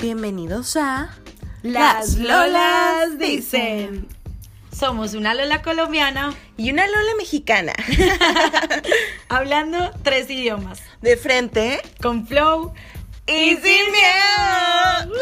[0.00, 1.10] Bienvenidos a
[1.62, 4.06] Las Lolas dicen.
[4.72, 7.72] Somos una Lola colombiana y una Lola mexicana.
[9.28, 10.80] hablando tres idiomas.
[11.02, 12.72] De frente, con flow
[13.26, 15.14] y, sin miedo.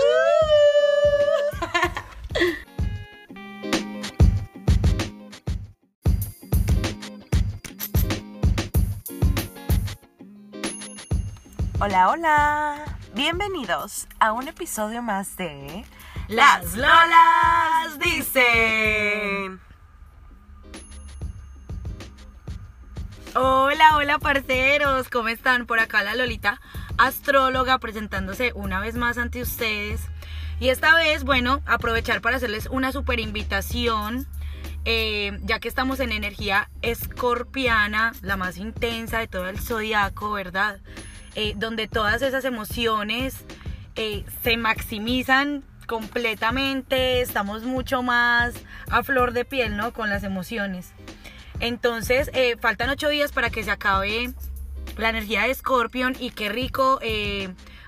[11.81, 12.96] Hola, hola.
[13.17, 15.87] Bienvenidos a un episodio más de
[16.29, 19.59] Las Lolas dicen.
[23.35, 25.65] Hola, hola parceros, ¿cómo están?
[25.65, 26.61] Por acá la Lolita,
[26.99, 30.03] astróloga, presentándose una vez más ante ustedes.
[30.61, 34.27] Y esta vez, bueno, aprovechar para hacerles una super invitación,
[34.85, 40.81] eh, ya que estamos en energía escorpiana, la más intensa de todo el zodiaco, ¿verdad?
[41.39, 43.45] Eh, donde todas esas emociones
[43.95, 48.55] eh, se maximizan completamente, estamos mucho más
[48.89, 49.93] a flor de piel, ¿no?
[49.93, 50.93] Con las emociones.
[51.61, 54.33] Entonces, eh, faltan ocho días para que se acabe
[54.97, 57.01] la energía de Scorpion y qué rico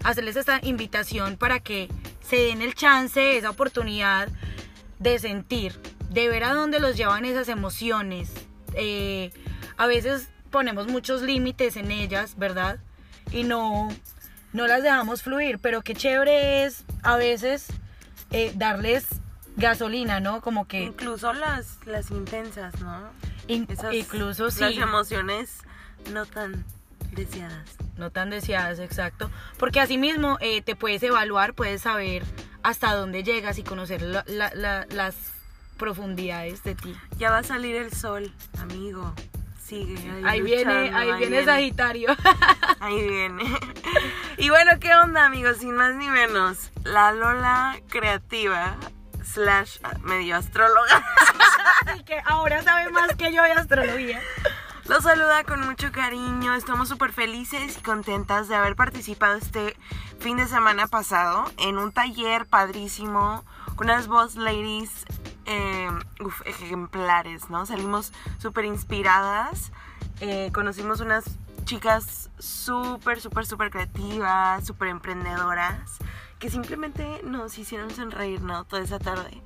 [0.04, 1.88] hacerles esta invitación para que
[2.20, 4.28] se den el chance, esa oportunidad
[4.98, 8.30] de sentir, de ver a dónde los llevan esas emociones.
[9.78, 12.78] a veces ponemos muchos límites en ellas, ¿verdad?
[13.32, 13.88] Y no,
[14.52, 17.68] no las dejamos fluir, pero qué chévere es a veces
[18.30, 19.06] eh, darles
[19.56, 20.40] gasolina, ¿no?
[20.40, 20.82] Como que...
[20.82, 23.10] Incluso las, las intensas, ¿no?
[23.48, 24.60] incluso sí.
[24.60, 25.58] Las emociones
[26.12, 26.64] no tan
[27.12, 27.76] deseadas.
[27.96, 29.30] No tan deseadas, exacto.
[29.58, 32.22] Porque así mismo eh, te puedes evaluar, puedes saber
[32.62, 35.14] hasta dónde llegas y conocer las
[35.78, 36.94] profundidades de ti.
[37.16, 39.14] Ya va a salir el sol, amigo
[39.68, 40.22] sigue.
[40.24, 42.16] Ahí, viene, ahí, viene, Sagitario.
[42.80, 43.44] Ahí viene.
[44.38, 45.58] Y bueno, ¿qué onda, amigos?
[45.58, 48.76] Sin más ni menos, la Lola creativa
[49.24, 51.04] slash medio astróloga.
[51.86, 54.22] Así que ahora sabe más que yo de astrología.
[54.86, 56.54] Los saluda con mucho cariño.
[56.54, 59.76] Estamos súper felices y contentas de haber participado este
[60.18, 63.44] fin de semana pasado en un taller padrísimo
[63.76, 65.04] con unas boss ladies
[65.48, 65.88] eh,
[66.44, 67.64] ejemplares, ¿no?
[67.64, 69.72] Salimos súper inspiradas,
[70.20, 71.24] eh, conocimos unas
[71.64, 75.98] chicas súper, súper, súper creativas, súper emprendedoras,
[76.38, 78.64] que simplemente nos hicieron sonreír, ¿no?
[78.64, 79.42] Toda esa tarde.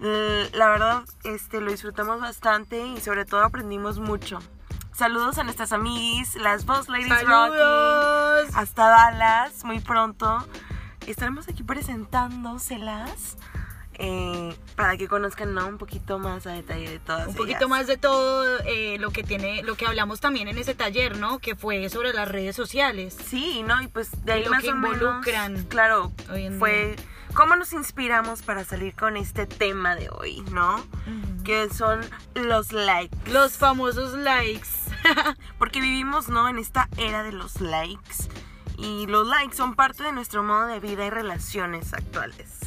[0.00, 4.38] La verdad, este, lo disfrutamos bastante y sobre todo aprendimos mucho.
[4.92, 8.52] Saludos a nuestras amiguis, las Boss Ladies Rocky.
[8.54, 10.46] Hasta Dallas, muy pronto.
[11.06, 13.38] Estaremos aquí presentándoselas
[13.98, 15.66] eh, para que conozcan ¿no?
[15.66, 19.24] un poquito más a detalle de todas un poquito más de todo eh, lo que
[19.24, 23.16] tiene lo que hablamos también en ese taller no que fue sobre las redes sociales.
[23.26, 26.12] Sí no y pues de ahí lo que involucran claro
[26.60, 26.94] fue
[27.34, 30.84] cómo nos inspiramos para salir con este tema de hoy no
[31.44, 32.00] que son
[32.34, 33.16] los likes.
[33.32, 34.68] Los famosos likes.
[35.58, 38.28] Porque vivimos no en esta era de los likes.
[38.76, 42.57] Y los likes son parte de nuestro modo de vida y relaciones actuales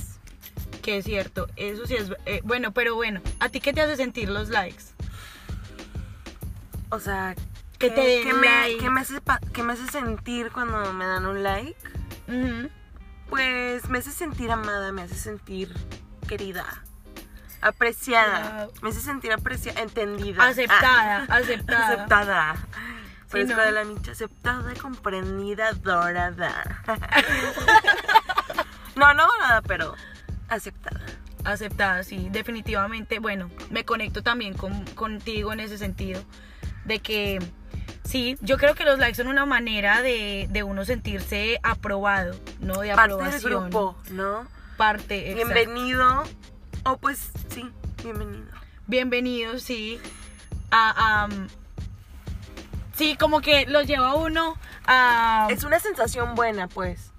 [0.82, 2.12] que es cierto, eso sí es...
[2.26, 4.84] Eh, bueno, pero bueno, ¿a ti qué te hace sentir los likes?
[6.90, 7.36] O sea,
[7.78, 9.16] que te den me, ¿qué me, hace,
[9.64, 11.78] me hace sentir cuando me dan un like?
[13.30, 15.74] Pues me hace sentir amada, me hace sentir
[16.28, 16.66] querida,
[17.62, 20.46] apreciada, me hace sentir apreciada, entendida.
[20.46, 21.88] Aceptada, aceptada.
[21.88, 22.56] aceptada.
[23.28, 26.84] Fresco de la micha, aceptada, comprendida, dorada.
[28.96, 29.96] no, no dorada, pero
[30.52, 31.02] aceptada.
[31.44, 33.20] Aceptada, sí, definitivamente.
[33.20, 36.22] Bueno, me conecto también con, contigo en ese sentido,
[36.86, 37.40] de que
[38.04, 42.82] sí, yo creo que los likes son una manera de, uno sentirse aprobado, ¿no?
[42.82, 44.46] De Parte del grupo, ¿no?
[44.78, 46.24] Parte, Bienvenido,
[46.84, 47.68] o pues sí,
[48.04, 48.46] bienvenido.
[48.88, 50.00] Bienvenido, sí.
[50.72, 51.28] A,
[52.94, 55.48] sí, como que lo lleva uno a...
[55.50, 57.11] Es una sensación buena, pues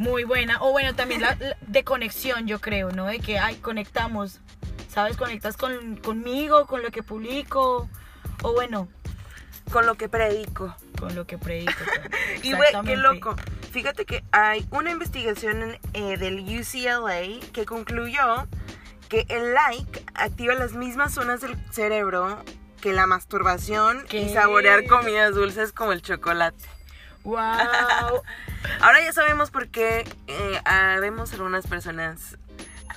[0.00, 0.58] muy buena.
[0.62, 3.06] O bueno, también la, de conexión, yo creo, ¿no?
[3.06, 4.40] De que, ay, conectamos,
[4.88, 5.16] ¿sabes?
[5.16, 7.88] Conectas con, conmigo, con lo que publico,
[8.42, 8.88] o bueno.
[9.70, 10.74] Con lo que predico.
[10.98, 11.72] Con lo que predico.
[12.42, 13.36] y güey, qué loco.
[13.70, 18.48] Fíjate que hay una investigación eh, del UCLA que concluyó
[19.08, 22.42] que el like activa las mismas zonas del cerebro
[22.80, 26.64] que la masturbación y saborear comidas dulces como el chocolate.
[27.30, 27.38] ¡Wow!
[28.80, 30.60] Ahora ya sabemos por qué eh,
[31.00, 32.36] vemos algunas personas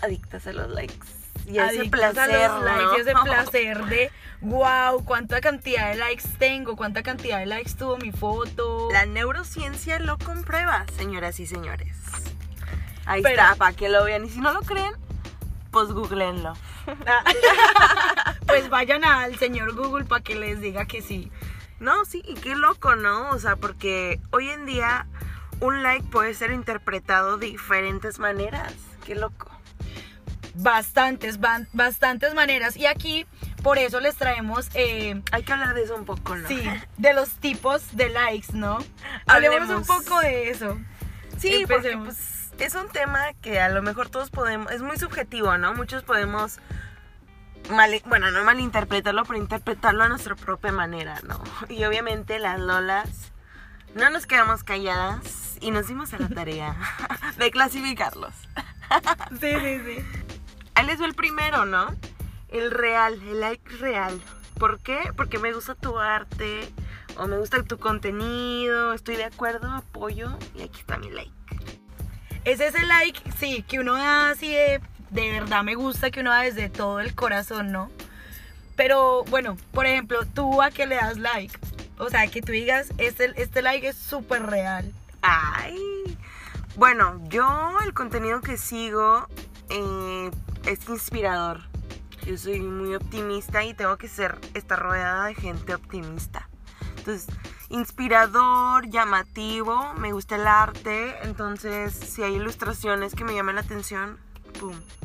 [0.01, 1.07] adictas a los likes.
[1.45, 2.49] Y ese placer,
[2.95, 7.97] y ese placer de wow, cuánta cantidad de likes tengo, cuánta cantidad de likes tuvo
[7.97, 8.89] mi foto.
[8.91, 11.95] La neurociencia lo comprueba, señoras y señores.
[13.05, 14.25] Ahí Pero- está, para que lo vean.
[14.25, 14.93] Y si no lo creen,
[15.71, 16.53] pues googleenlo.
[18.47, 21.31] pues vayan al señor Google para que les diga que sí.
[21.83, 23.29] No, sí, y qué loco, ¿no?
[23.31, 25.05] O sea, porque hoy en día
[25.59, 28.73] un like puede ser interpretado de diferentes maneras.
[29.05, 29.51] Qué loco.
[30.55, 31.39] Bastantes,
[31.73, 32.77] bastantes maneras.
[32.77, 33.25] Y aquí,
[33.63, 36.47] por eso les traemos, eh, Hay que hablar de eso un poco, ¿no?
[36.47, 36.63] sí,
[36.97, 38.77] de los tipos de likes, ¿no?
[39.27, 40.79] Hablemos un poco de eso.
[41.37, 45.57] Sí, porque pues, es un tema que a lo mejor todos podemos, es muy subjetivo,
[45.57, 45.73] ¿no?
[45.73, 46.59] Muchos podemos,
[47.69, 51.41] mal, bueno, no malinterpretarlo, pero interpretarlo a nuestra propia manera, ¿no?
[51.69, 53.31] Y obviamente las lolas
[53.95, 56.75] no nos quedamos calladas y nos dimos a la tarea
[57.37, 58.33] de clasificarlos.
[59.41, 60.05] Sí, sí, sí.
[60.75, 61.95] Ahí les el primero, ¿no?
[62.49, 64.21] El real, el like real.
[64.59, 64.99] ¿Por qué?
[65.17, 66.71] Porque me gusta tu arte
[67.17, 71.31] o me gusta tu contenido, estoy de acuerdo, apoyo y aquí está mi like.
[72.45, 74.81] Es ese like, sí, que uno da así de,
[75.13, 77.91] de verdad me gusta, que uno da desde todo el corazón, ¿no?
[78.75, 81.57] Pero bueno, por ejemplo, tú a qué le das like.
[81.99, 84.91] O sea, que tú digas, este, este like es súper real.
[85.21, 85.77] Ay.
[86.75, 89.27] Bueno, yo el contenido que sigo
[89.69, 90.31] eh,
[90.65, 91.61] es inspirador.
[92.25, 96.49] Yo soy muy optimista y tengo que ser, estar rodeada de gente optimista.
[96.97, 97.27] Entonces,
[97.69, 101.15] inspirador, llamativo, me gusta el arte.
[101.21, 104.17] Entonces, si hay ilustraciones que me llaman la atención,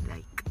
[0.07, 0.43] like.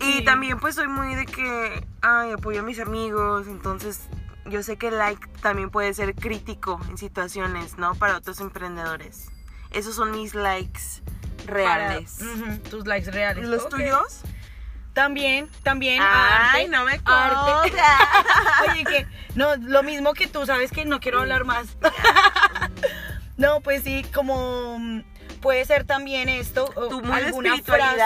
[0.00, 4.08] Y también pues soy muy de que, ay, apoyo a mis amigos, entonces
[4.46, 7.94] yo sé que el like también puede ser crítico en situaciones, ¿no?
[7.94, 9.26] Para otros emprendedores.
[9.70, 11.02] Esos son mis likes
[11.46, 12.18] reales.
[12.18, 13.46] Para- tus likes reales.
[13.46, 14.22] ¿Los tuyos?
[14.94, 16.02] También, también.
[16.02, 17.76] Ay, arte, no me arte.
[18.72, 19.06] Oye, que
[19.36, 21.76] no, lo mismo que tú, sabes que no quiero hablar más.
[23.36, 25.02] no, pues sí, como
[25.38, 28.00] puede ser también esto, o alguna frase.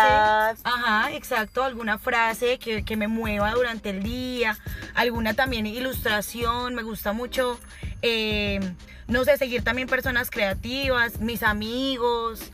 [0.65, 4.57] Ajá, exacto, alguna frase que, que me mueva durante el día,
[4.95, 7.59] alguna también ilustración, me gusta mucho,
[8.03, 8.61] eh,
[9.09, 12.53] no sé, seguir también personas creativas, mis amigos,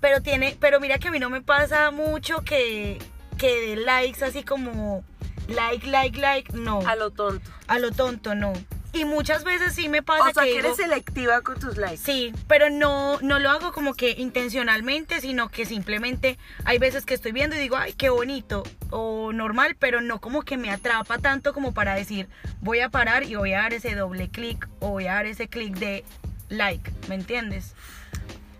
[0.00, 2.98] pero tiene, pero mira que a mí no me pasa mucho que,
[3.38, 5.04] que de likes así como
[5.48, 6.80] like, like, like, no.
[6.86, 7.50] A lo tonto.
[7.66, 8.52] A lo tonto, no.
[8.94, 11.78] Y muchas veces sí me pasa O sea, que que digo, eres selectiva con tus
[11.78, 12.02] likes.
[12.04, 17.14] Sí, pero no, no lo hago como que intencionalmente, sino que simplemente hay veces que
[17.14, 21.18] estoy viendo y digo, ay, qué bonito, o normal, pero no como que me atrapa
[21.18, 22.28] tanto como para decir,
[22.60, 25.48] voy a parar y voy a dar ese doble clic o voy a dar ese
[25.48, 26.04] clic de
[26.50, 27.74] like, ¿me entiendes?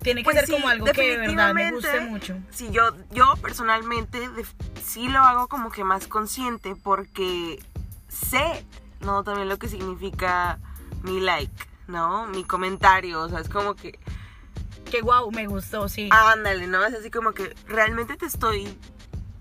[0.03, 2.37] Tiene que Pues ser sí, como algo que de verdad me guste mucho.
[2.51, 4.19] Sí, yo, yo personalmente
[4.83, 7.63] sí lo hago como que más consciente porque
[8.09, 8.65] sé,
[9.03, 9.23] ¿no?
[9.25, 10.59] También lo que significa
[11.03, 11.53] mi like,
[11.89, 12.27] ¿no?
[12.27, 13.99] Mi comentario, o sea, es como que,
[14.91, 16.09] Que guau, me gustó, sí.
[16.11, 16.85] ándale, ¿no?
[16.85, 18.77] Es así como que realmente te estoy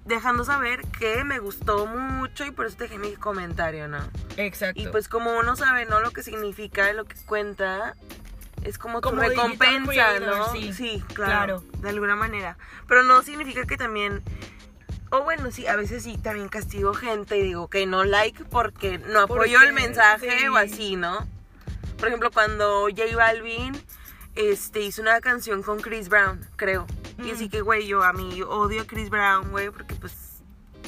[0.05, 3.99] dejando saber que me gustó mucho y por eso te dejé mi comentario, ¿no?
[4.37, 4.81] Exacto.
[4.81, 5.99] Y pues como uno sabe, ¿no?
[5.99, 7.95] Lo que significa, lo que cuenta,
[8.63, 10.51] es como tu Como digital recompensa, ¿no?
[10.53, 11.03] sí.
[11.13, 11.63] claro, Claro.
[11.81, 12.57] De alguna manera.
[12.87, 14.23] Pero no significa que también...
[15.11, 18.97] O bueno, sí, a veces sí también castigo gente y digo que no like porque
[18.97, 20.47] no apoyo Porque, el mensaje sí.
[20.47, 21.27] o así, ¿no?
[21.99, 23.73] Por ejemplo, cuando J Balvin
[24.35, 26.87] este, hizo una canción con Chris Brown, creo.
[27.17, 27.31] Y Mm.
[27.35, 30.13] así que, güey, yo a mí odio a Chris Brown, güey, porque pues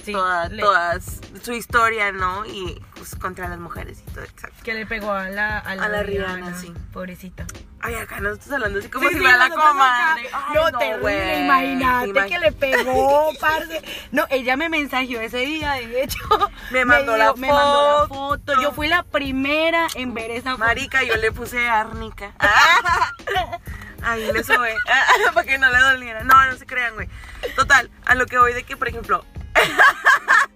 [0.04, 2.46] Sí, toda, le- todas su historia, ¿no?
[2.46, 4.58] Y pues contra las mujeres y todo, exacto.
[4.64, 6.74] Que le pegó a la, a la, A la Rihanna, Rihanna, sí.
[6.92, 7.46] Pobrecita.
[7.80, 10.28] Ay, acá no estás hablando así como Sí, si sí, fuera la nosotros comadre.
[10.30, 10.46] acá.
[10.48, 11.44] Ay, no, terrible, güey.
[11.44, 13.82] imagínate Te imag- que le pegó, parce.
[14.12, 16.20] No, ella me mensajeó ese día, de hecho.
[16.72, 18.14] Me mandó la me mandó la foto.
[18.54, 18.62] foto.
[18.62, 20.64] Yo fui la primera en ver esa foto.
[20.66, 22.32] Marica, yo le puse árnica.
[24.04, 24.76] Ahí le sube.
[25.34, 26.24] Para que no le doliera.
[26.24, 27.10] No, no se crean, güey.
[27.56, 29.26] Total, a lo que voy de que, por ejemplo,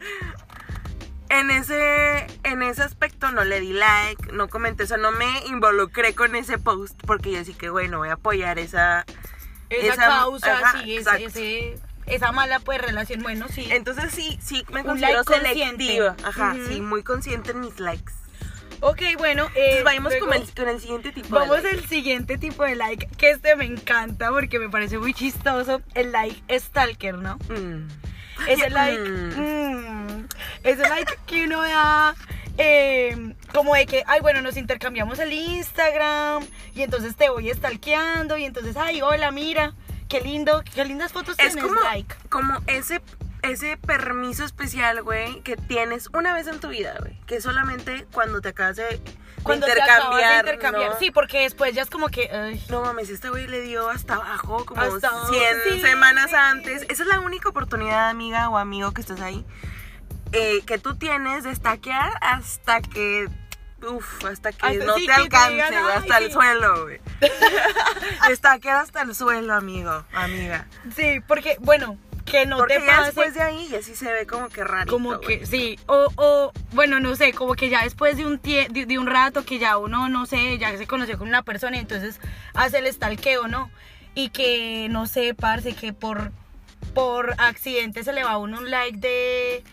[1.29, 5.45] en ese, en ese aspecto no le di like, no comenté, o sea, no me
[5.47, 9.05] involucré con ese post porque yo sí que, güey, no voy a apoyar esa...
[9.69, 13.67] Esa, esa- causa, ajá, sí, ese, ese- esa mala pues relación, bueno, sí.
[13.69, 15.83] Entonces sí, sí, me considero like consciente.
[15.83, 16.15] selectiva.
[16.23, 16.67] Ajá, Ujú.
[16.69, 18.13] sí, muy consciente en mis likes.
[18.79, 19.49] Ok, bueno.
[19.55, 21.79] eh, vamos con el, con el siguiente tipo de Vamos like.
[21.79, 25.81] al siguiente tipo de like, que este me encanta porque me parece muy chistoso.
[25.95, 27.35] El like stalker, ¿no?
[27.49, 27.87] Mm.
[28.47, 29.39] Ese like, mm.
[29.39, 30.27] mm,
[30.63, 32.15] ese like que uno da,
[32.57, 38.37] eh, como de que, ay, bueno, nos intercambiamos el Instagram y entonces te voy stalkeando
[38.37, 39.73] y entonces, ay, hola, mira,
[40.09, 42.15] qué lindo, qué lindas fotos Es tienes, como, like.
[42.29, 43.01] como ese,
[43.43, 47.17] ese permiso especial, güey, que tienes una vez en tu vida, güey.
[47.25, 48.99] Que solamente cuando te acabas de,
[49.43, 50.97] Cuando de intercambiar.
[50.99, 52.29] Sí, porque después ya es como que.
[52.31, 55.81] ay, No mames, este güey le dio hasta abajo como Hasta 100 sí.
[55.81, 56.83] semanas antes.
[56.89, 59.45] Esa es la única oportunidad, amiga o amigo que estás ahí,
[60.33, 63.27] eh, que tú tienes de stackear hasta que.
[63.87, 66.33] Uf, hasta que Hasta- no sí, te que te digan, hasta "Ay, el sí".
[66.33, 66.99] suelo, güey.
[68.35, 70.65] Stackear hasta el suelo, amigo, amiga.
[70.95, 71.95] Sí, porque, bueno,
[72.29, 73.05] que no Porque te ya pase.
[73.05, 74.91] después de ahí, y así se ve como que raro.
[74.91, 78.67] Como que, sí, o, o, bueno, no sé, como que ya después de un, tie-
[78.69, 81.77] de, de un rato que ya uno, no sé, ya se conoció con una persona
[81.77, 82.19] y entonces
[82.53, 83.71] hace el stalkeo, ¿no?
[84.13, 86.31] Y que, no sé, parce, que por,
[86.93, 89.63] por accidente se le va a uno un like de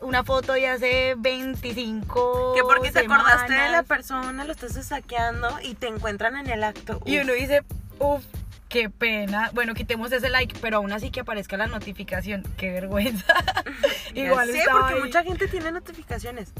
[0.00, 5.48] una foto de hace 25 Que porque te acordaste de la persona, lo estás saqueando
[5.62, 7.00] y te encuentran en el acto.
[7.04, 7.62] Y uno dice,
[7.98, 8.24] uff,
[8.68, 9.50] qué pena.
[9.54, 12.42] Bueno, quitemos ese like, pero aún así que aparezca la notificación.
[12.56, 13.34] Qué vergüenza.
[14.14, 15.00] Igual estaba porque ahí.
[15.00, 16.52] mucha gente tiene notificaciones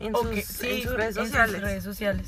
[0.00, 1.60] en, sus, que- en sí, sus redes en sus sociales.
[1.62, 2.26] redes sociales.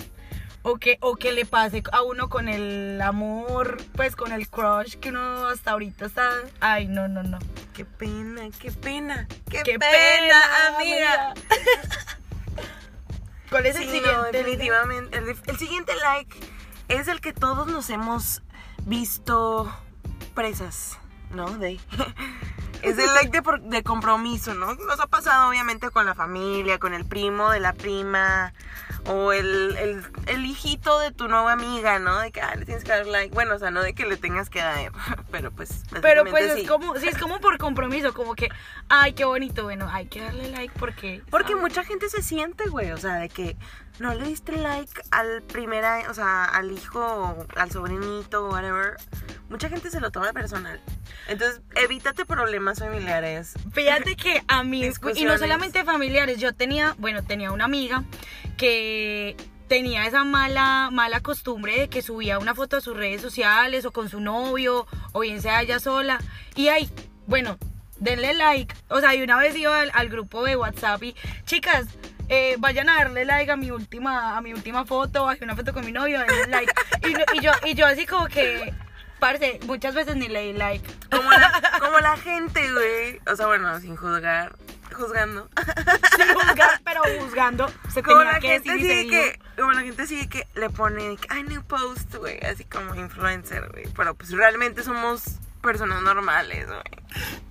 [0.65, 4.95] O que, o que le pase a uno con el amor, pues con el crush
[4.95, 6.31] que uno hasta ahorita está.
[6.61, 7.41] Ay, no, no, no.
[7.75, 11.35] Qué pena, qué pena, qué, Qué pena, pena, amiga.
[13.51, 14.13] ¿Cuál es el Sí, siguiente?
[14.17, 15.19] no, definitivamente.
[15.19, 16.37] El, el siguiente like
[16.89, 18.43] es el que todos nos hemos
[18.87, 19.73] visto
[20.35, 20.99] presas,
[21.31, 21.51] ¿no?
[21.59, 21.81] De,
[22.83, 24.75] es el like de, de compromiso, ¿no?
[24.75, 28.53] Nos ha pasado obviamente con la familia, con el primo de la prima
[29.07, 32.19] o el, el, el hijito de tu nueva amiga, ¿no?
[32.21, 33.35] De que ah, le tienes que dar like.
[33.35, 34.93] Bueno, o sea, no de que le tengas que dar,
[35.31, 35.83] pero pues.
[36.01, 36.63] Pero pues sí.
[36.63, 38.49] es como, sí, es como por compromiso, como que,
[38.89, 41.23] ay, qué bonito, bueno, hay que darle like porque...
[41.31, 41.63] Porque ¿sabes?
[41.63, 43.57] mucha gente se siente, güey, o sea, de que
[43.99, 48.97] no le diste like al primer, a- o sea, al hijo, al sobrinito, whatever.
[49.49, 50.81] Mucha gente se lo toma personal.
[51.29, 53.53] Entonces, evítate problemas familiares.
[53.73, 54.81] Fíjate que a mí,
[55.15, 58.03] y no solamente familiares, yo tenía, bueno, tenía una amiga
[58.57, 59.37] que
[59.69, 63.91] tenía esa mala, mala costumbre de que subía una foto a sus redes sociales o
[63.93, 66.19] con su novio o bien sea ella sola
[66.55, 66.91] y ay,
[67.27, 67.59] bueno,
[67.99, 71.15] denle like, o sea, y una vez iba al, al grupo de WhatsApp y
[71.47, 71.87] chicas,
[72.35, 75.73] eh, vayan a darle like a mi última, a mi última foto, a una foto
[75.75, 76.73] con mi novio, denle like
[77.07, 78.73] y, no- y yo, y yo así como que,
[79.21, 80.89] parce, muchas veces ni le di like.
[81.11, 83.21] Como la, como la gente, güey.
[83.31, 84.57] O sea, bueno, sin juzgar,
[84.95, 85.49] juzgando.
[86.17, 89.39] sin juzgar, pero juzgando, se Como tenía la que gente decir y se sigue dijo.
[89.57, 92.95] que, como la gente sigue que le pone, que, ay, new post, güey, así como
[92.95, 93.85] influencer, güey.
[93.95, 95.23] Pero pues realmente somos
[95.61, 97.43] personas normales, güey.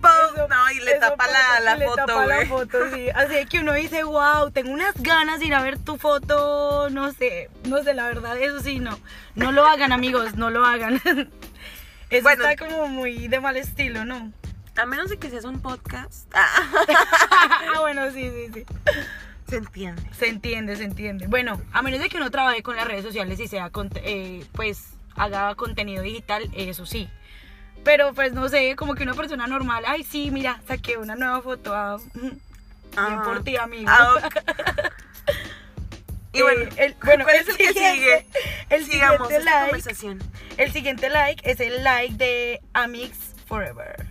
[0.00, 3.08] Post, Eso- no, y le eso tapa la, la le foto, tapa la foto, sí.
[3.10, 7.12] Así que uno dice, wow, tengo unas ganas de ir a ver tu foto, no
[7.12, 8.98] sé, no sé, la verdad, eso sí, no.
[9.34, 11.00] No lo hagan, amigos, no lo hagan.
[12.10, 12.42] Eso Bueno.
[12.48, 14.32] está como muy de mal estilo, ¿no?
[14.76, 16.26] A menos de que seas un podcast.
[16.34, 16.70] Ah,
[17.76, 18.64] ah, bueno, sí, sí, sí.
[19.48, 20.02] se entiende.
[20.18, 21.26] Se entiende, se entiende.
[21.26, 24.44] Bueno, a menos de que uno trabaje con las redes sociales y sea, cont- eh,
[24.52, 27.10] pues, haga contenido digital, eso sí.
[27.84, 31.40] Pero, pues, no sé, como que una persona normal, ay, sí, mira, saqué una nueva
[31.42, 31.74] foto.
[31.74, 32.40] ah, Bien
[32.96, 33.22] Ah.
[33.24, 33.88] por ti, amigo.
[33.90, 34.28] Ah.
[36.30, 38.26] Y Eh, bueno, el, bueno, ¿cuál el es el que siguiente, sigue?
[38.68, 40.18] El Sigamos siguiente esta like, conversación.
[40.58, 43.16] el siguiente like es el like de Amix
[43.46, 44.06] Forever.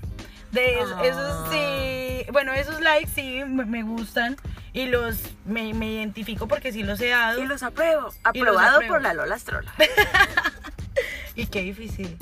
[0.51, 1.05] De es- Ah.
[1.05, 4.35] esos sí, bueno, esos likes sí me, gustan
[4.73, 8.07] y los me, me identifico porque sí los he dado Y los apruebo.
[8.33, 8.93] Y los Aprobado apruebo.
[8.95, 9.71] por la Lola Astrola.
[11.35, 12.17] y qué difícil eh,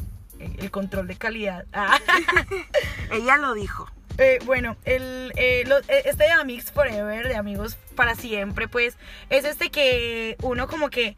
[0.60, 1.66] el control de calidad.
[1.74, 1.98] Ah.
[3.12, 3.90] Ella lo dijo.
[4.18, 8.98] Eh, bueno, el, eh, lo- eh, este de Amigos Forever, de amigos para siempre, pues,
[9.30, 11.16] es este que uno como que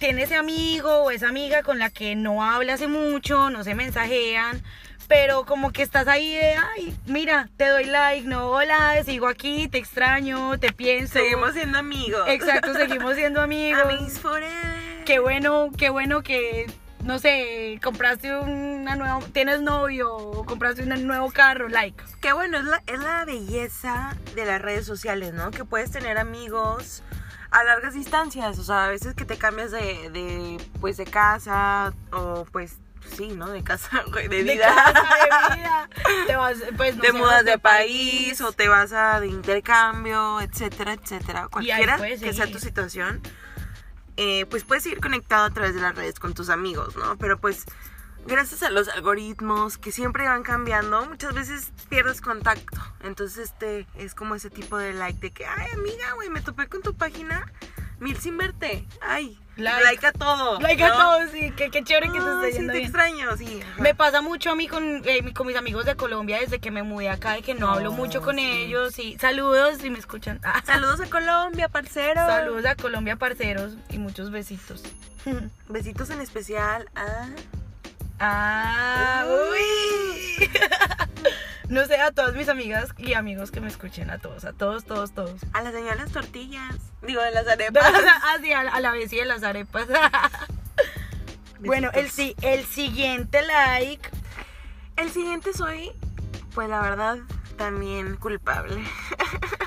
[0.00, 3.76] tiene ese amigo o esa amiga con la que no habla hace mucho, no se
[3.76, 4.60] mensajean,
[5.06, 9.68] pero como que estás ahí de, ay, mira, te doy like, no, hola, sigo aquí,
[9.68, 11.12] te extraño, te pienso.
[11.20, 12.24] Seguimos siendo amigos.
[12.28, 13.82] Exacto, seguimos siendo amigos.
[13.84, 15.04] Amigos forever.
[15.04, 16.66] Qué bueno, qué bueno que,
[17.02, 22.02] no sé, compraste una nueva, tienes novio, o compraste un nuevo carro, like.
[22.20, 25.50] Qué bueno, es la, es la belleza de las redes sociales, ¿no?
[25.50, 27.02] Que puedes tener amigos
[27.50, 28.58] a largas distancias.
[28.58, 32.78] O sea, a veces que te cambias de, de pues, de casa o pues,
[33.16, 33.48] sí, ¿no?
[33.48, 34.66] De casa, güey, de de vida.
[34.74, 35.88] casa, de vida.
[36.26, 40.94] Te vas, pues, no te mudas de país o te vas a de intercambio, etcétera,
[40.94, 41.48] etcétera.
[41.48, 43.20] Cualquiera que sea tu situación,
[44.24, 47.18] eh, pues puedes ir conectado a través de las redes con tus amigos, ¿no?
[47.18, 47.64] Pero pues
[48.24, 52.80] gracias a los algoritmos que siempre van cambiando, muchas veces pierdes contacto.
[53.02, 56.68] Entonces este es como ese tipo de like de que, ay amiga, güey, me topé
[56.68, 57.52] con tu página.
[57.98, 58.86] Mil sin verte.
[59.00, 59.41] Ay.
[59.56, 59.84] Like.
[59.84, 60.58] Like, a todo.
[60.60, 60.96] Like a ¿no?
[60.96, 62.88] todo, sí, qué, qué chévere que te Ay, esté sí, yendo te bien.
[62.88, 63.60] extraño, sí.
[63.62, 63.82] ajá.
[63.82, 66.82] Me pasa mucho a mí con, eh, con mis amigos de Colombia desde que me
[66.82, 68.44] mudé acá y que no, hablo mucho con sí.
[68.50, 68.98] ellos.
[68.98, 70.40] Y saludos si me escuchan.
[70.42, 72.26] Ah, Saludos a Colombia, parcero.
[72.26, 74.82] Saludos a Colombia, parceros, y muchos besitos.
[75.68, 77.28] Besitos en especial a.
[78.22, 80.48] ah, uy.
[81.68, 84.84] no sé, a todas mis amigas y amigos que me escuchen, a todos, a todos,
[84.84, 85.40] todos, todos.
[85.52, 86.76] A la las tortillas.
[87.02, 87.92] Digo, de las arepas.
[88.34, 89.86] Así, a, a la vez y de las arepas.
[91.60, 92.08] bueno, el,
[92.42, 94.08] el siguiente like.
[94.96, 95.90] El siguiente soy,
[96.54, 97.18] pues la verdad,
[97.56, 98.82] también culpable.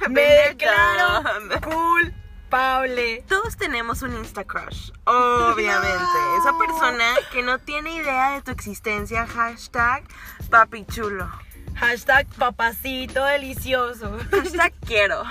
[0.09, 2.24] Me declaro Vendetta.
[2.55, 3.23] Culpable.
[3.27, 5.97] Todos tenemos un Insta crush, obviamente.
[6.39, 10.03] Esa persona que no tiene idea de tu existencia, hashtag
[10.49, 11.29] papi chulo.
[11.75, 14.17] Hashtag papacito delicioso.
[14.31, 15.23] Hashtag quiero.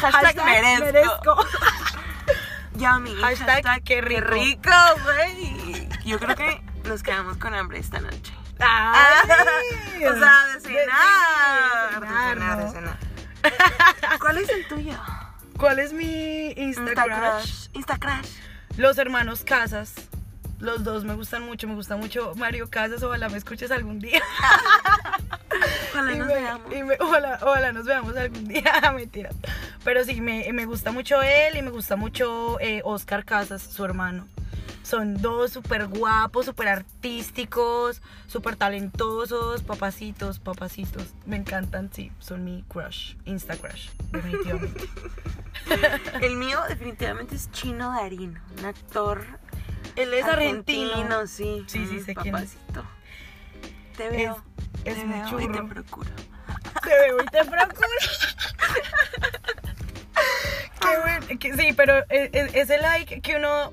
[0.00, 1.46] Hashtag, merezco.
[2.74, 3.14] Yummy.
[3.16, 4.28] Hashtag qué rico.
[4.28, 4.70] rico,
[5.04, 5.88] güey.
[6.04, 8.34] Yo creo que nos quedamos con hambre esta noche.
[8.58, 12.00] Ay, o sea, de cenar.
[12.00, 14.18] de cenar, de cenar.
[14.18, 14.98] ¿Cuál es el tuyo?
[15.60, 17.18] ¿Cuál es mi Insta Insta crush?
[17.18, 17.68] crush.
[17.74, 18.28] Insta crush.
[18.76, 19.92] Los hermanos Casas.
[20.58, 24.20] Los dos me gustan mucho, me gusta mucho Mario Casas, ojalá me escuches algún día.
[25.92, 26.74] Ojalá Y nos me- veamos.
[26.74, 28.62] y me- ojalá, ojalá nos veamos algún día,
[28.94, 29.30] mentira.
[29.84, 33.84] Pero sí, me, me gusta mucho él y me gusta mucho eh, Oscar Casas, su
[33.84, 34.26] hermano.
[34.82, 41.04] Son dos súper guapos, súper artísticos, súper talentosos, papacitos, papacitos.
[41.26, 44.84] Me encantan, sí, son mi crush, Insta crush, definitivamente.
[46.22, 49.24] El mío definitivamente es Chino Darín, un actor
[49.96, 51.26] Él es argentino.
[51.26, 51.64] sí.
[51.66, 52.54] Sí, sí, Mm, sé quién es.
[52.56, 52.84] papacito.
[53.96, 54.42] Te veo.
[54.84, 56.10] es te veo y te procuro.
[56.82, 57.88] Te veo y te procuro.
[60.80, 61.26] Qué bueno.
[61.58, 63.72] sí, pero e- e- ese like que uno,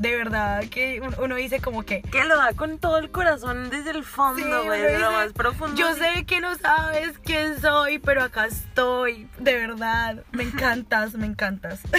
[0.00, 2.00] de verdad, que un- uno dice como que...
[2.00, 5.32] Que lo da con todo el corazón desde el sí, fondo, güey, de lo más
[5.34, 5.76] profundo.
[5.76, 6.00] Yo sí.
[6.00, 9.28] sé que no sabes quién soy, pero acá estoy.
[9.38, 11.80] De verdad, me encantas, me encantas.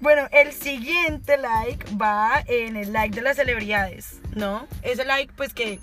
[0.00, 4.68] Bueno, el siguiente like va en el like de las celebridades, ¿no?
[4.82, 5.80] Ese like, pues que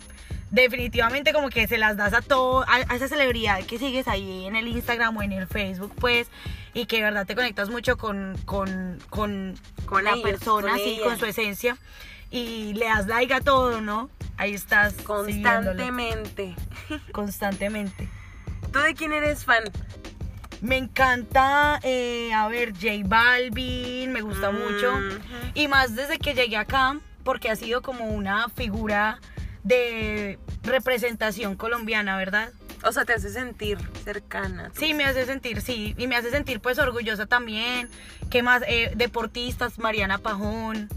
[0.55, 4.45] definitivamente como que se las das a todo, a, a esa celebridad que sigues ahí
[4.45, 6.29] en el Instagram o en el Facebook, pues,
[6.73, 10.79] y que de verdad te conectas mucho con, con, con, Con la ellos, persona, con
[10.79, 11.77] sí, con su esencia,
[12.31, 14.09] y le das like a todo, ¿no?
[14.37, 16.55] Ahí estás Constantemente.
[17.11, 18.07] constantemente.
[18.71, 19.63] ¿Tú de quién eres fan?
[20.61, 24.93] Me encanta, eh, a ver, J Balvin, me gusta mucho.
[24.95, 25.19] Mhm.
[25.53, 29.19] Y más desde que llegué acá, porque ha sido como una figura
[29.65, 32.51] de representación colombiana, ¿verdad?
[32.83, 34.71] O sea, te hace sentir cercana.
[34.77, 37.89] Sí, me hace sentir, sí, y me hace sentir pues orgullosa también.
[38.29, 38.61] ¿Qué más?
[38.67, 40.87] Eh, deportistas, Mariana Pajón,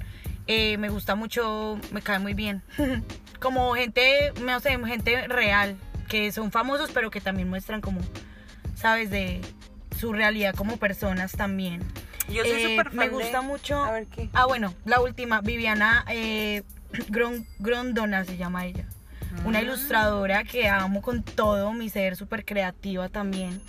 [0.47, 2.63] eh, me gusta mucho, me cae muy bien.
[3.41, 5.77] como gente, no sé, gente real,
[6.09, 8.01] que son famosos, pero que también muestran como,
[8.75, 9.11] ¿sabes?
[9.11, 9.41] De
[9.99, 11.83] su realidad como personas también.
[12.29, 13.83] Yo soy Eh, súper fan Me de- gusta mucho.
[13.83, 14.29] A ver, ¿qué?
[14.35, 16.63] Ah, bueno, la última, Viviana eh,
[17.59, 18.85] Grondona se llama ella.
[19.45, 19.63] Una Ah.
[19.63, 23.61] ilustradora que amo con todo mi ser, súper creativa también.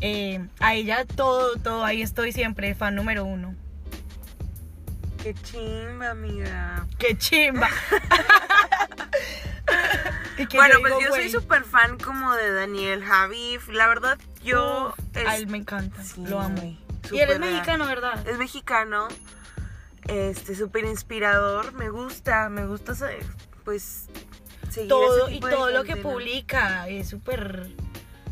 [0.00, 3.54] Eh, a ella todo, todo, ahí estoy siempre, fan número uno.
[5.22, 6.86] Qué chimba, amiga.
[6.98, 7.68] ¡Qué chimba!
[10.54, 13.68] Bueno, pues digo, yo soy súper fan como de Daniel Javif.
[13.68, 14.88] La verdad, yo...
[14.98, 16.76] uf, es- a él me encanta, Sí, lo amo.
[17.10, 18.26] Y él es mexicano, ¿verdad?
[18.26, 19.08] Es mexicano.
[20.08, 21.72] Este, súper inspirador.
[21.74, 23.24] Me gusta, me gusta, saber,
[23.64, 24.08] pues...
[24.70, 27.68] seguir Todo ese y de todo lo que publica es súper,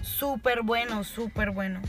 [0.03, 1.81] súper bueno, súper bueno.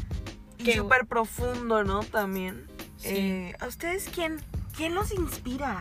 [0.58, 2.02] Y súper profundo, ¿no?
[2.04, 2.68] También.
[2.98, 3.10] Sí.
[3.10, 4.40] Eh, ¿A ustedes quién,
[4.76, 5.80] quién los inspira?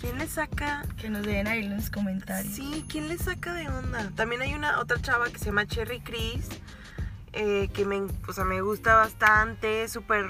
[0.00, 0.84] ¿Quién les saca?
[0.96, 2.54] Que nos dejen ahí en los comentarios.
[2.54, 4.10] Sí, ¿quién les saca de onda?
[4.16, 6.48] También hay una otra chava que se llama Cherry Chris,
[7.32, 10.26] eh, que me, o sea, me gusta bastante, súper,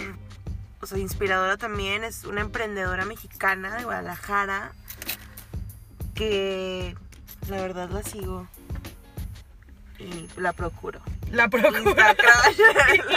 [0.82, 2.04] o sea, inspiradora también.
[2.04, 4.72] Es una emprendedora mexicana de Guadalajara
[6.14, 6.94] que
[7.48, 8.46] la verdad la sigo
[9.98, 11.00] y la procuro.
[11.30, 11.94] La procuro.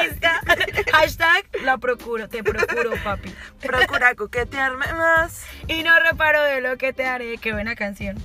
[0.06, 0.42] Insta.
[0.94, 3.34] Hashtag la procuro, te procuro, papi.
[3.60, 5.46] Procura coquetearme más.
[5.68, 7.38] Y no reparo de lo que te haré.
[7.40, 8.18] Qué buena canción.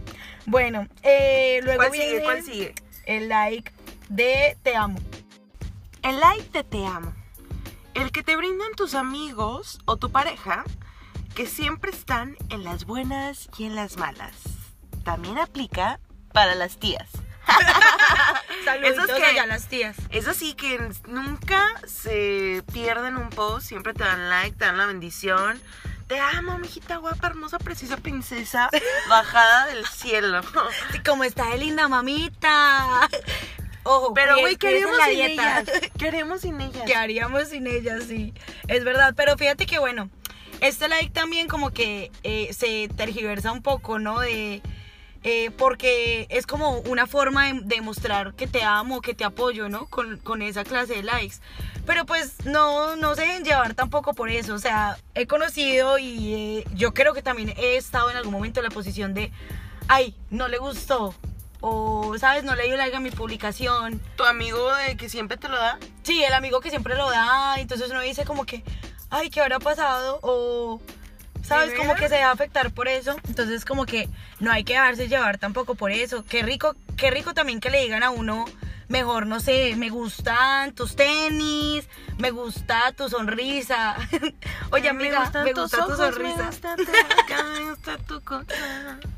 [0.47, 2.23] Bueno, eh, luego ¿Cuál viene sigue?
[2.23, 2.75] ¿Cuál sigue?
[3.07, 3.73] el like
[4.09, 5.01] de Te amo.
[6.03, 7.15] El like de te amo.
[7.95, 10.65] El que te brindan tus amigos o tu pareja
[11.35, 14.33] que siempre están en las buenas y en las malas.
[15.05, 16.01] También aplica
[16.33, 17.09] para las tías.
[18.69, 19.97] Allá a las tías.
[20.11, 24.87] Eso sí, que nunca se pierden un post, siempre te dan like, te dan la
[24.87, 25.61] bendición.
[26.07, 28.69] Te amo, mijita guapa, hermosa, preciosa princesa,
[29.09, 30.43] bajada del cielo.
[30.93, 33.09] Sí, Como está de linda mamita.
[33.83, 35.61] Ojo, Pero, güey, ¿qué haríamos la sin dieta.
[35.63, 35.91] ellas?
[35.99, 36.83] ¿Qué haríamos sin ellas?
[36.87, 37.99] ¿Qué haríamos sin ella?
[38.01, 38.35] Sí,
[38.69, 39.15] es verdad.
[39.17, 40.11] Pero fíjate que bueno,
[40.61, 44.21] este like también como que eh, se tergiversa un poco, ¿no?
[44.21, 44.61] De...
[45.23, 49.69] eh, porque es como una forma de, de mostrar que te amo, que te apoyo,
[49.69, 49.87] ¿no?
[49.87, 51.37] Con, con esa clase de likes.
[51.87, 54.55] Pero pues no, no se dejen llevar tampoco por eso.
[54.55, 58.61] O sea, he conocido y eh, yo creo que también he estado en algún momento
[58.61, 59.33] en la posición de,
[59.89, 61.15] ay, no le gustó.
[61.61, 62.45] O, ¿sabes?
[62.45, 64.01] No le dio like a mi publicación.
[64.17, 65.79] ¿Tu amigo de que siempre te lo da?
[66.03, 68.65] Sí, el amigo que siempre lo da, entonces uno dice como que,
[69.11, 70.19] ay, ¿qué habrá pasado?
[70.23, 70.81] O,
[71.43, 71.71] ¿sabes?
[71.71, 73.17] ¿De Como que se deja afectar por eso.
[73.29, 76.25] Entonces como que no hay que dejarse llevar tampoco por eso.
[76.29, 78.47] Qué rico, qué rico también que le digan a uno,
[78.91, 83.97] mejor, no sé, me gustan tus tenis, me gusta tu sonrisa.
[84.73, 86.37] Oye, amiga, me gusta, tu ojos, sonrisa.
[86.37, 86.85] Me gusta tu
[87.17, 88.21] boca, me gusta tu.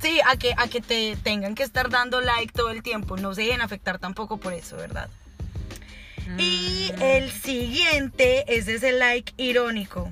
[0.01, 3.17] Sí, a que, a que te tengan que estar dando like todo el tiempo.
[3.17, 5.11] No se dejen afectar tampoco por eso, ¿verdad?
[6.39, 7.03] Y Mm.
[7.03, 10.11] el siguiente es ese like irónico.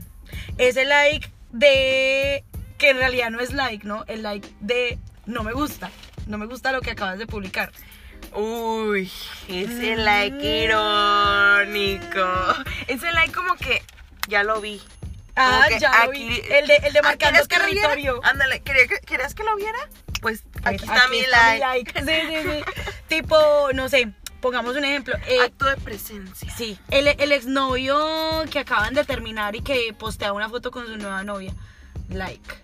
[0.59, 2.45] Ese like de
[2.79, 4.05] que en realidad no es like, ¿no?
[4.07, 5.91] El like de no me gusta.
[6.27, 7.73] No me gusta lo que acabas de publicar.
[8.35, 9.11] Uy,
[9.49, 12.27] ese like irónico.
[12.87, 13.83] Ese like como que
[14.29, 14.81] ya lo vi.
[15.37, 16.41] Ah, ya lo vi.
[16.51, 18.21] El de, el de marcando territorio.
[18.25, 19.79] Ándale, ¿quería que- ¿querías que lo viera?
[20.21, 21.93] Pues aquí Pues, está mi like.
[22.01, 22.65] Sí, sí, sí.
[23.09, 23.37] tipo,
[23.73, 25.15] no sé, pongamos un ejemplo.
[25.27, 26.51] Eh, Acto de presencia.
[26.57, 30.97] Sí, el, el exnovio que acaban de terminar y que postea una foto con su
[30.99, 31.55] nueva novia.
[32.11, 32.55] Like.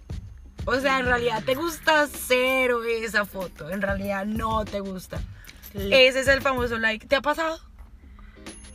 [0.69, 3.71] O sea, en realidad te gusta cero esa foto.
[3.71, 5.21] En realidad no te gusta.
[5.77, 7.07] Ese es el famoso like.
[7.07, 7.61] ¿Te ha pasado?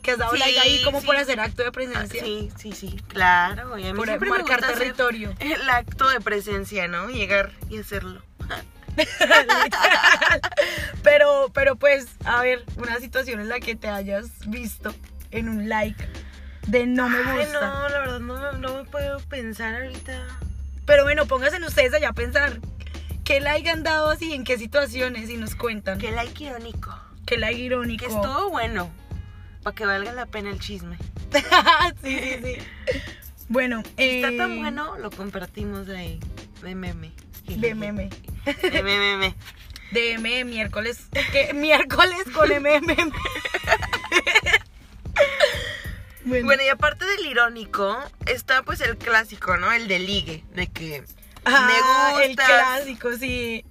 [0.01, 1.05] Que has dado Sí, like ahí como sí.
[1.05, 2.23] por hacer acto de Ah, presencia.
[2.23, 3.77] Sí, sí, sí, claro.
[3.77, 5.33] Y a mí Por siempre me marcar gusta territorio.
[5.39, 7.07] El acto de presencia, ¿no?
[7.09, 8.21] Llegar y hacerlo.
[11.03, 14.93] pero, pero pues, a ver, una situación en la que te hayas visto
[15.31, 16.03] en un like
[16.67, 17.61] de no me Ay, gusta.
[17.61, 20.13] no, la verdad no, no me puedo pensar ahorita.
[20.85, 22.59] Pero bueno, pónganse ustedes allá a pensar.
[23.23, 24.33] ¿Qué like han dado así?
[24.33, 25.29] ¿En qué situaciones?
[25.29, 25.99] Y nos cuentan.
[25.99, 26.97] Qué like irónico.
[27.25, 28.05] ¿Qué like irónico?
[28.05, 28.89] Que estuvo bueno.
[29.63, 30.97] Para que valga la pena el chisme.
[32.03, 32.57] sí, sí, sí.
[33.47, 36.19] Bueno, Si está eh, tan bueno, lo compartimos de,
[36.63, 37.11] de meme.
[37.45, 38.09] De meme.
[38.45, 39.35] De meme.
[39.91, 41.07] De M, miércoles.
[41.33, 41.53] ¿Qué?
[41.53, 42.95] Miércoles con MM.
[46.23, 49.71] bueno, Bueno, y aparte del irónico, está pues el clásico, ¿no?
[49.73, 50.45] El de ligue.
[50.55, 51.03] De que
[51.45, 52.47] Ah, me el gustas.
[52.47, 53.65] clásico, sí.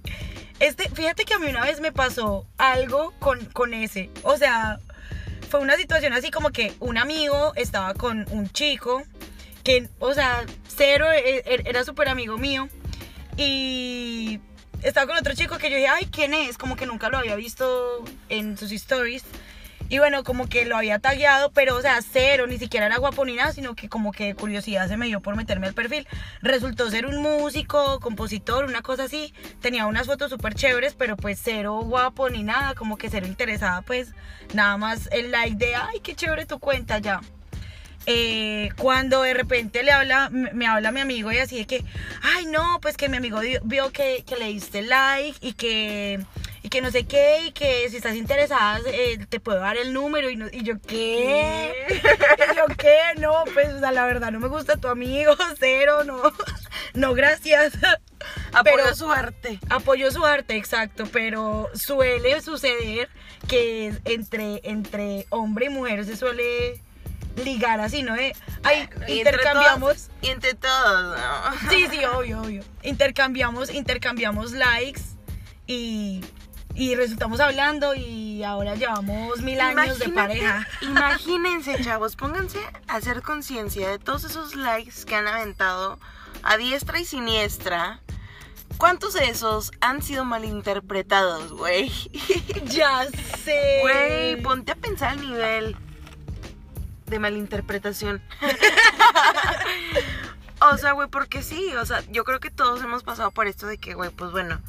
[0.59, 4.09] Este, fíjate que a mí una vez me pasó algo con, con ese.
[4.23, 4.79] O sea,
[5.49, 9.03] fue una situación así como que un amigo estaba con un chico
[9.63, 12.67] que, o sea, cero, e- e- era súper amigo mío.
[13.37, 14.39] Y
[14.83, 16.57] estaba con otro chico que yo dije, ay, ¿quién es?
[16.57, 19.23] Como que nunca lo había visto en sus stories.
[19.91, 23.25] Y bueno, como que lo había tagueado, pero o sea, cero, ni siquiera era guapo
[23.25, 26.07] ni nada, sino que como que de curiosidad se me dio por meterme al perfil.
[26.41, 29.33] Resultó ser un músico, compositor, una cosa así.
[29.59, 33.81] Tenía unas fotos súper chéveres, pero pues cero guapo ni nada, como que cero interesada,
[33.81, 34.13] pues
[34.53, 37.19] nada más el like de, ay, qué chévere tu cuenta ya.
[38.05, 41.83] Eh, cuando de repente le habla, me habla mi amigo y así de que,
[42.23, 46.19] ay no, pues que mi amigo vio que, le diste like y que,
[46.71, 50.29] que no sé qué, y que si estás interesada eh, te puedo dar el número
[50.31, 51.71] y, no- y yo, ¿qué?
[51.91, 52.97] Y yo, ¿qué?
[53.19, 56.19] No, pues o sea, la verdad no me gusta tu amigo, cero, no,
[56.95, 57.73] no, gracias.
[58.53, 59.59] Apoyó Pero- su arte.
[59.69, 63.09] Apoyo su arte, exacto, pero suele suceder
[63.47, 66.81] que entre, entre hombre y mujer se suele
[67.43, 68.15] ligar así, ¿no?
[68.19, 68.31] Y
[68.67, 69.95] entre intercambiamos.
[70.07, 71.69] todos- Y entre todos, ¿no?
[71.69, 72.63] Sí, sí, obvio, obvio.
[72.83, 75.01] Intercambiamos, intercambiamos likes
[75.67, 76.21] y,
[76.73, 80.67] y resultamos hablando y ahora llevamos mil años de pareja.
[80.81, 85.99] Imagínense, chavos, pónganse a hacer conciencia de todos esos likes que han aventado
[86.43, 87.99] a diestra y siniestra.
[88.77, 91.91] ¿Cuántos de esos han sido malinterpretados, güey?
[92.65, 93.05] Ya
[93.43, 93.79] sé.
[93.81, 95.75] Güey, ponte a pensar el nivel
[97.07, 98.21] de malinterpretación.
[100.61, 103.67] o sea, güey, porque sí, o sea, yo creo que todos hemos pasado por esto
[103.67, 104.61] de que, güey, pues bueno,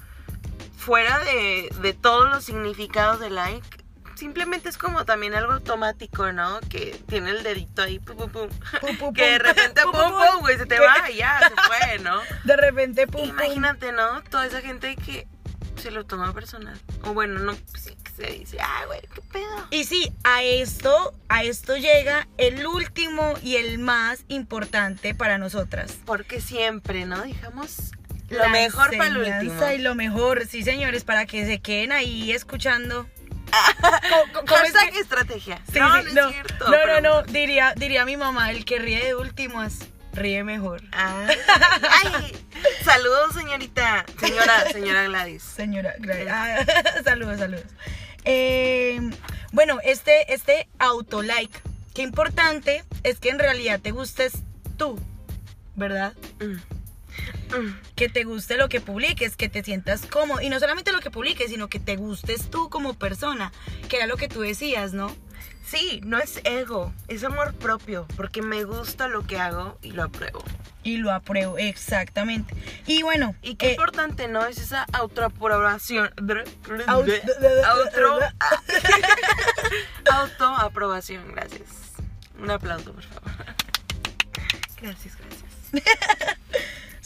[0.83, 3.67] fuera de, de todos los significados de like,
[4.17, 6.59] simplemente es como también algo automático, ¿no?
[6.69, 8.49] Que tiene el dedito ahí, pum, pum, pum.
[8.81, 11.99] Pum, pum, que de repente, Pum, pum, güey, se te va y ya, se fue,
[12.01, 12.21] ¿no?
[12.45, 13.29] De repente, pum.
[13.29, 14.23] Imagínate, ¿no?
[14.23, 15.29] Toda esa gente que
[15.77, 16.79] se lo toma personal.
[17.05, 19.67] O bueno, no, sí, se dice, ah, güey, qué pedo.
[19.71, 25.99] Y sí, a esto, a esto llega el último y el más importante para nosotras.
[26.05, 27.23] Porque siempre, ¿no?
[27.23, 27.93] Dejamos
[28.33, 29.71] lo mejor para el último.
[29.73, 33.09] Y lo mejor, sí señores, para que se queden ahí escuchando.
[34.33, 35.61] Co- ¿cómo es que- estrategia.
[35.73, 36.65] Sí, no, sí, no, es cierto.
[36.65, 39.79] no, pero no, no, diría, diría mi mamá, el que ríe de últimas,
[40.15, 40.81] ríe mejor.
[40.93, 41.27] Ah,
[42.05, 42.33] ay,
[42.85, 44.07] saludos, señorita.
[44.19, 45.43] Señora, señora Gladys.
[45.43, 47.67] Señora, gra- ah, saludos, saludos.
[48.25, 49.01] Eh,
[49.53, 51.61] bueno, este, este autolike,
[51.95, 54.33] qué importante es que en realidad te gustes
[54.79, 54.99] tú,
[55.75, 56.15] ¿verdad?
[56.41, 56.57] Mm.
[57.97, 60.41] Que te guste lo que publiques, que te sientas cómodo.
[60.41, 63.53] Y no solamente lo que publiques, sino que te gustes tú como persona,
[63.89, 65.15] que era lo que tú decías, ¿no?
[65.65, 70.03] Sí, no es ego, es amor propio, porque me gusta lo que hago y lo
[70.03, 70.45] apruebo.
[70.83, 72.55] Y lo apruebo, exactamente.
[72.87, 74.45] Y bueno, Y qué eh, importante, ¿no?
[74.45, 76.11] Es esa autoaprobación.
[76.17, 76.85] Au-
[77.65, 78.19] Auto,
[80.13, 81.69] autoaprobación, gracias.
[82.39, 83.31] Un aplauso, por favor.
[84.83, 86.37] Gracias, gracias.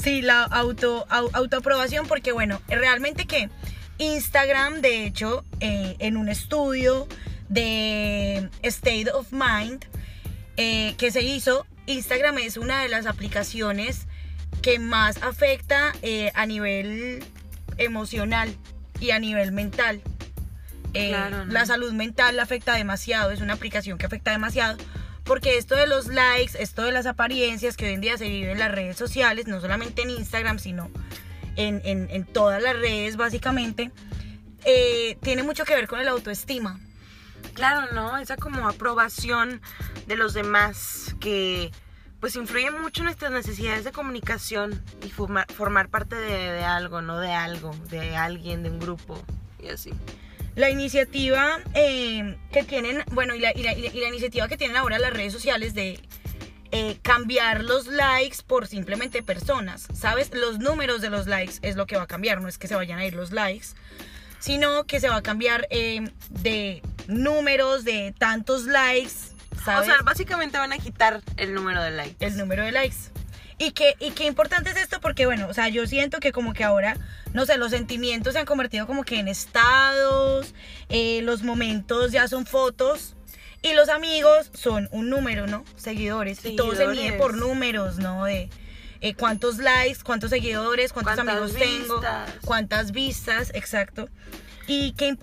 [0.07, 3.51] Sí, la auto, au- autoaprobación, porque bueno, realmente que
[3.99, 7.09] Instagram, de hecho, eh, en un estudio
[7.49, 9.85] de State of Mind
[10.57, 14.07] eh, que se hizo, Instagram es una de las aplicaciones
[14.63, 17.25] que más afecta eh, a nivel
[17.77, 18.55] emocional
[19.01, 20.03] y a nivel mental.
[20.95, 21.53] Eh, Claro, ¿no?
[21.53, 24.77] La salud mental la afecta demasiado, es una aplicación que afecta demasiado.
[25.27, 28.53] Porque esto de los likes, esto de las apariencias que hoy en día se vive
[28.53, 30.89] en las redes sociales, no solamente en Instagram, sino
[31.57, 33.91] en, en- en todas las redes básicamente,
[34.65, 36.79] eh, tiene mucho que ver con el autoestima.
[37.55, 38.19] Claro, ¿no?
[38.19, 39.61] Esa como aprobación
[40.07, 41.71] de los demás que
[42.21, 47.03] pues influye mucho en nuestras necesidades de comunicación y formar, formar parte de, de algo,
[47.03, 47.19] ¿no?
[47.21, 49.21] De algo, de alguien, de un grupo
[49.63, 49.91] y así.
[50.57, 54.49] La iniciativa eh, que tienen, bueno, y la, y la- y la- y la iniciativa
[54.49, 56.01] que tienen ahora las redes sociales de
[56.73, 60.31] eh, cambiar los likes por simplemente personas, ¿sabes?
[60.35, 62.75] Los números de los likes es lo que va a cambiar, no es que se
[62.75, 63.69] vayan a ir los likes,
[64.41, 69.13] sino que se va a cambiar eh, de números, de tantos likes,
[69.65, 69.83] ¿sabes?
[69.89, 72.25] O sea, básicamente van a quitar el número de likes.
[72.27, 72.97] el número de likes.
[73.59, 76.53] Y qué, y qué importante es esto porque, bueno, o sea, yo siento que como
[76.53, 76.97] que ahora,
[77.33, 80.55] no sé, los sentimientos se han convertido como que en estados,
[80.91, 83.15] eh, los momentos ya son fotos
[83.63, 85.65] y los amigos son un número, ¿no?
[85.77, 86.45] Seguidores.
[86.45, 88.25] Y todo se mide por números, ¿no?
[88.25, 88.51] De
[89.01, 92.03] eh, cuántos likes, cuántos seguidores, cuántos amigos tengo,
[92.45, 94.11] cuántas vistas, exacto.
[94.67, 95.17] Y qué,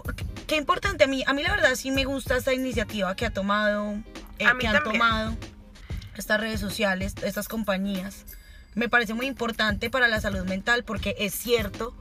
[0.47, 3.31] qué importante, a mí, a mí la verdad sí me gusta esta iniciativa que ha
[3.31, 3.93] tomado,
[4.39, 4.93] eh, A mí que han también.
[4.93, 5.37] tomado
[6.15, 8.25] estas redes sociales, estas compañías.
[8.75, 11.95] Me parece muy importante para la salud mental porque es cierto.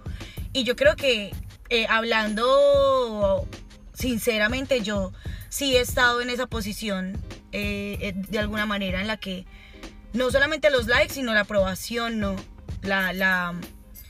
[0.53, 1.35] Y yo creo que
[1.69, 3.47] eh, hablando
[3.95, 5.13] sinceramente, yo
[5.49, 7.19] sí he estado en esa posición
[7.53, 9.47] eh, eh, de alguna manera en la que
[10.13, 12.37] no solamente los likes, sino la aprobación, no.
[12.83, 13.55] La, la,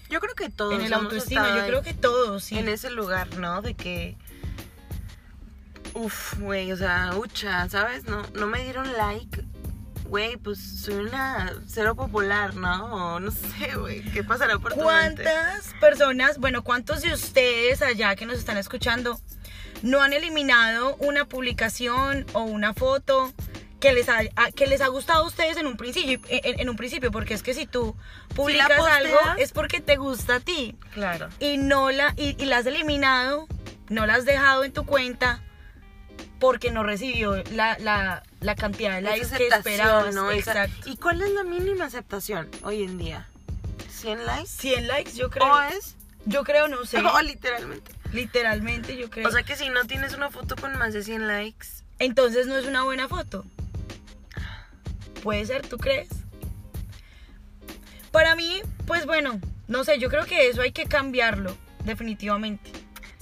[0.09, 2.59] Yo creo que todos en el autoestima, yo creo que todos, sí.
[2.59, 3.61] en ese lugar, ¿no?
[3.61, 4.17] De que
[5.95, 8.05] Uf, güey, o sea, ucha, ¿sabes?
[8.05, 9.45] No, no me dieron like.
[10.13, 13.15] Güey, pues soy una cero popular, ¿no?
[13.15, 15.23] O no sé, güey, ¿qué pasará por tu mente?
[15.23, 19.19] ¿Cuántas personas, bueno, cuántos de ustedes allá que nos están escuchando
[19.81, 23.33] no han eliminado una publicación o una foto
[23.81, 24.19] que les ha,
[24.55, 27.43] que les ha gustado a ustedes en un principio, en, en un principio, porque es
[27.43, 27.97] que si tú
[28.37, 31.31] publicas algo posteas- es porque te gusta a ti Claro.
[31.41, 33.49] y no la y, y la has eliminado,
[33.89, 35.43] no la has dejado en tu cuenta
[36.39, 40.15] porque no recibió la, la, la cantidad de likes que esperabas.
[40.15, 40.31] ¿no?
[40.31, 40.89] Exacto.
[40.89, 43.29] ¿Y cuál es la mínima aceptación hoy en día?
[44.03, 44.49] ¿100 likes?
[44.49, 45.47] 100 likes, yo creo.
[45.47, 45.97] ¿O es?
[46.25, 46.99] Yo creo, no sé.
[47.05, 47.93] O literalmente.
[48.13, 49.29] Literalmente, yo creo.
[49.29, 52.57] O sea que si no tienes una foto con más de 100 likes, Entonces no
[52.57, 53.45] es una buena foto.
[55.23, 56.09] Puede ser, ¿tú crees?
[58.11, 62.71] Para mí, pues bueno, no sé, yo creo que eso hay que cambiarlo, definitivamente.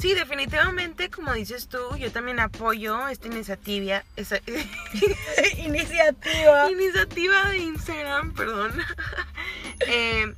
[0.01, 4.39] Sí, definitivamente, como dices tú, yo también apoyo esta iniciativa, esa,
[5.59, 6.71] Iniciativa.
[6.71, 8.73] iniciativa de Instagram, perdón,
[9.87, 10.35] Eh,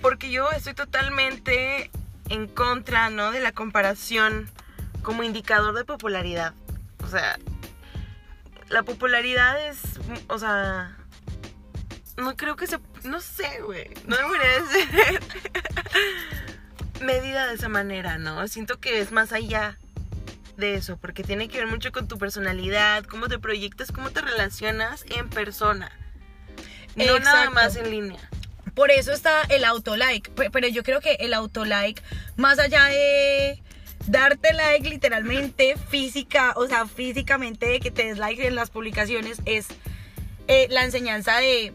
[0.00, 1.90] porque yo estoy totalmente
[2.28, 3.32] en contra, ¿no?
[3.32, 4.50] De la comparación
[5.02, 6.54] como indicador de popularidad.
[7.02, 7.38] O sea,
[8.68, 9.78] la popularidad es,
[10.28, 10.96] o sea,
[12.16, 15.20] no creo que se, no sé, güey, no debería de ser medida
[17.54, 18.46] de esa manera, ¿no?
[18.48, 19.78] Siento que es más allá
[20.56, 24.20] de eso, porque tiene que ver mucho con tu personalidad, cómo te proyectas, cómo te
[24.20, 25.90] relacionas en persona.
[26.96, 28.20] No nada más en línea.
[28.74, 30.30] Por eso está el autolike.
[30.30, 32.02] Pe- Pero yo creo que el autolike,
[32.36, 33.62] más allá de,
[34.06, 39.38] darte like literalmente física, o sea, físicamente de que te des like en las publicaciones
[39.44, 39.68] es
[40.48, 41.72] eh, la enseñanza de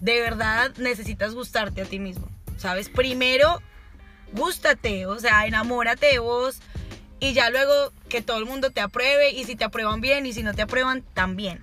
[0.00, 2.88] de verdad necesitas gustarte a ti mismo, ¿sabes?
[2.88, 3.60] Primero,
[4.32, 6.60] gústate, o sea, enamórate de vos
[7.20, 10.32] y ya luego que todo el mundo te apruebe y si te aprueban bien y
[10.32, 11.60] si no te aprueban también.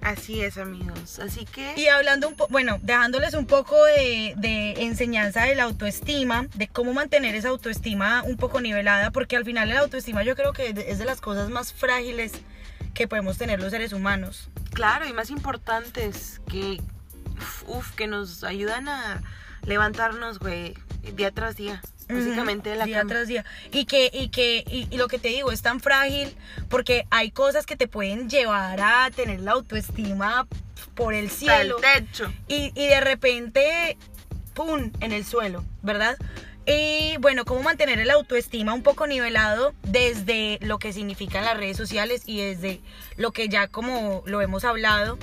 [0.00, 1.18] Así es, amigos.
[1.18, 1.74] Así que.
[1.76, 6.68] Y hablando un poco, bueno, dejándoles un poco de, de, enseñanza de la autoestima, de
[6.68, 10.74] cómo mantener esa autoestima un poco nivelada, porque al final la autoestima yo creo que
[10.86, 12.32] es de las cosas más frágiles
[12.92, 14.50] que podemos tener los seres humanos.
[14.74, 16.82] Claro, y más importantes que,
[17.66, 19.22] uf, que nos ayudan a
[19.64, 20.74] levantarnos, güey,
[21.14, 21.80] día tras día.
[22.08, 23.44] Básicamente de la día tras día.
[23.72, 26.34] Y que, y que, y, lo que te digo, es tan frágil
[26.68, 30.46] porque hay cosas que te pueden llevar a tener la autoestima
[30.94, 31.76] por el cielo.
[31.78, 32.32] El techo.
[32.48, 33.96] Y, y de repente,
[34.54, 34.90] ¡pum!
[35.00, 36.16] en el suelo, ¿verdad?
[36.66, 41.76] Y bueno, cómo mantener el autoestima un poco nivelado desde lo que significan las redes
[41.76, 42.80] sociales y desde
[43.16, 45.18] lo que ya como lo hemos hablado,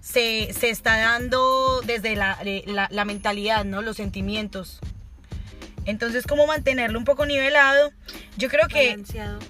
[0.00, 3.82] se, se está dando desde la, la, la mentalidad, ¿no?
[3.82, 4.80] Los sentimientos.
[5.84, 7.92] Entonces, ¿cómo mantenerlo un poco nivelado?
[8.36, 9.02] Yo creo que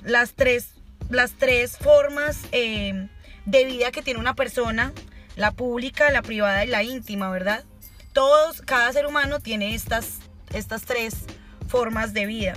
[0.04, 0.70] las tres,
[1.10, 3.08] las tres formas eh,
[3.44, 4.92] de vida que tiene una persona,
[5.36, 7.64] la pública, la privada y la íntima, ¿verdad?
[8.12, 10.18] Todos, cada ser humano tiene estas,
[10.52, 11.24] estas tres
[11.68, 12.54] formas de vida.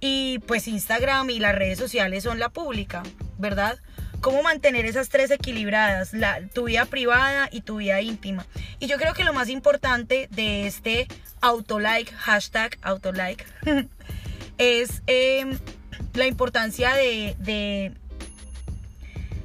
[0.00, 3.02] Y pues Instagram y las redes sociales son la pública,
[3.38, 3.78] ¿verdad?
[4.22, 8.46] Cómo mantener esas tres equilibradas, la, tu vida privada y tu vida íntima.
[8.78, 11.08] Y yo creo que lo más importante de este
[11.42, 13.44] autolike, hashtag autolike,
[14.58, 15.58] es em,
[16.14, 17.92] la importancia de, de,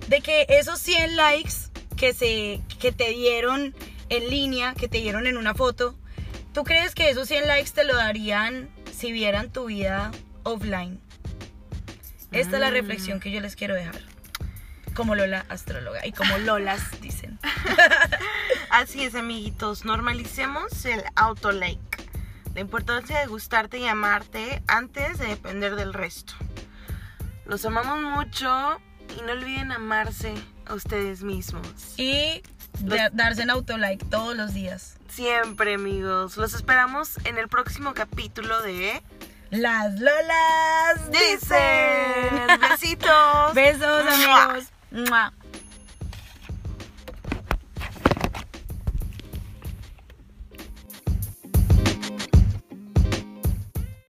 [0.07, 1.53] de, que esos 100 likes
[1.97, 3.75] que, se, que te dieron
[4.09, 5.95] en línea, que te dieron en una foto,
[6.53, 10.11] ¿tú crees que esos 100 likes te lo darían si vieran tu vida
[10.43, 10.99] offline?
[12.31, 12.73] Esta es la mm.
[12.73, 14.16] reflexión que yo les quiero dejar
[14.97, 17.37] como Lola astróloga y como Lolas dicen.
[18.71, 19.85] Así es, amiguitos.
[19.85, 22.09] Normalicemos el auto-like.
[22.55, 26.33] La importancia de gustarte y amarte antes de depender del resto.
[27.45, 28.81] Los amamos mucho
[29.15, 30.33] y no olviden amarse
[30.65, 31.67] a ustedes mismos.
[31.97, 32.41] Y
[33.13, 34.97] darse en auto-like todos los días.
[35.09, 36.37] Siempre, amigos.
[36.37, 39.03] Los esperamos en el próximo capítulo de
[39.51, 42.59] Las Lolas dicen.
[42.59, 43.53] Besitos.
[43.53, 44.71] Besos, amigos.
[44.97, 45.31] 嗯啊。